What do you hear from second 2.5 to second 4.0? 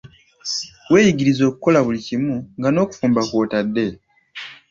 nga n'okufumba kw'otadde.